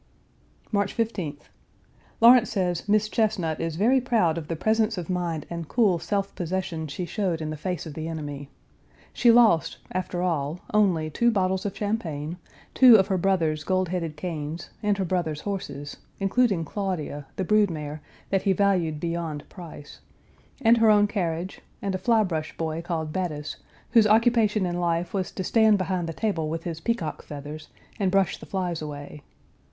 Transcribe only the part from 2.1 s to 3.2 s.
Lawrence says Miss